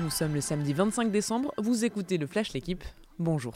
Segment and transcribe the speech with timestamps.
[0.00, 2.82] Nous sommes le samedi 25 décembre, vous écoutez le Flash L'équipe.
[3.20, 3.54] Bonjour.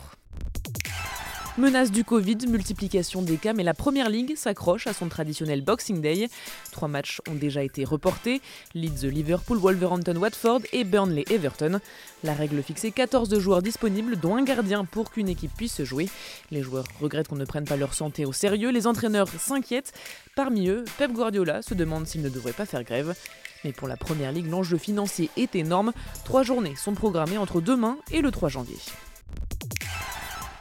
[1.58, 6.00] Menace du Covid, multiplication des cas, mais la Première Ligue s'accroche à son traditionnel Boxing
[6.00, 6.28] Day.
[6.70, 8.40] Trois matchs ont déjà été reportés
[8.74, 11.80] Leeds, Liverpool, Wolverhampton, Watford et Burnley, Everton.
[12.22, 16.08] La règle fixée 14 joueurs disponibles, dont un gardien pour qu'une équipe puisse jouer.
[16.52, 19.92] Les joueurs regrettent qu'on ne prenne pas leur santé au sérieux, les entraîneurs s'inquiètent.
[20.36, 23.16] Parmi eux, Pep Guardiola se demande s'il ne devrait pas faire grève.
[23.64, 25.92] Mais pour la Première Ligue, l'enjeu financier est énorme.
[26.24, 28.76] Trois journées sont programmées entre demain et le 3 janvier.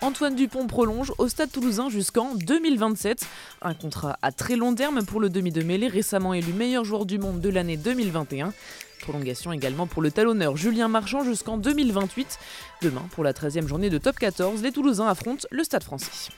[0.02, 3.26] Antoine Dupont prolonge au Stade toulousain jusqu'en 2027.
[3.64, 7.08] Un contrat à très long terme pour le demi de mêlée récemment élu meilleur joueur
[7.08, 8.54] du monde de l'année 2021.
[9.02, 12.38] Prolongation également pour le talonneur Julien Marchand jusqu'en 2028.
[12.84, 16.32] Demain, pour la 13e journée de top 14, les Toulousains affrontent le Stade français.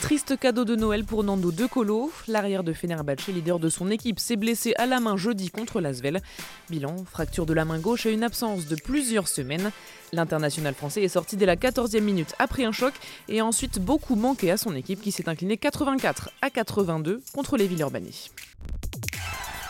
[0.00, 2.10] Triste cadeau de Noël pour Nando De Colo.
[2.26, 6.22] L'arrière de Fenerbahce, leader de son équipe, s'est blessé à la main jeudi contre l'Asvel.
[6.70, 9.70] Bilan, fracture de la main gauche et une absence de plusieurs semaines.
[10.12, 12.94] L'international français est sorti dès la 14e minute après un choc
[13.28, 17.56] et a ensuite beaucoup manqué à son équipe qui s'est inclinée 84 à 82 contre
[17.56, 18.10] les Villeurbanais.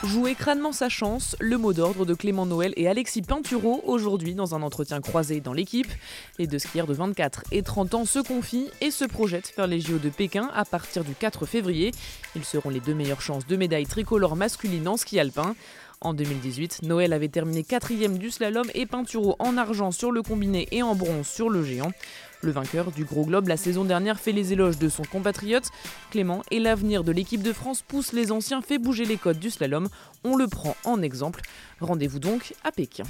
[0.03, 4.55] Jouer crânement sa chance, le mot d'ordre de Clément Noël et Alexis Pinturo aujourd'hui dans
[4.55, 5.93] un entretien croisé dans l'équipe.
[6.39, 9.79] Les deux skieurs de 24 et 30 ans se confient et se projettent vers les
[9.79, 11.93] JO de Pékin à partir du 4 février.
[12.35, 15.55] Ils seront les deux meilleures chances de médaille tricolore masculine en ski alpin.
[16.03, 20.67] En 2018, Noël avait terminé quatrième du slalom et Pinturo en argent sur le combiné
[20.73, 21.93] et en bronze sur le géant.
[22.41, 25.69] Le vainqueur du Gros Globe la saison dernière fait les éloges de son compatriote.
[26.11, 29.51] Clément et l'avenir de l'équipe de France pousse les anciens, fait bouger les codes du
[29.51, 29.89] slalom.
[30.25, 31.43] On le prend en exemple.
[31.81, 33.05] Rendez-vous donc à Pékin.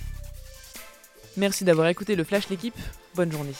[1.36, 2.74] Merci d'avoir écouté le Flash l'équipe.
[3.14, 3.54] Bonne journée.